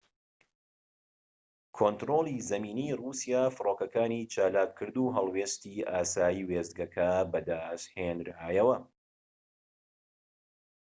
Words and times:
کۆنتڕۆڵی 1.75 2.37
زەمینی 2.51 2.89
ڕووسیا 2.99 3.41
فڕۆکەکانی 3.55 4.21
چالاک 4.33 4.69
کرد 4.77 4.95
و 4.99 5.13
هەڵوێستی 5.15 5.85
ئاسایی 5.91 6.47
وێستگەکە 6.49 7.09
بەدەست 7.31 7.87
هێنرایەوە 7.97 8.77